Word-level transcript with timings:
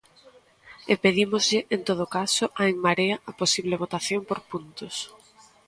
E 0.91 0.93
pedímoslle, 1.03 1.59
en 1.75 1.81
todo 1.89 2.05
caso, 2.17 2.45
a 2.61 2.63
En 2.71 2.77
Marea 2.85 3.17
a 3.29 3.31
posible 3.41 3.79
votación 3.83 4.21
por 4.29 4.39
puntos. 4.51 4.95